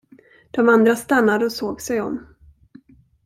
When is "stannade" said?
0.95-1.45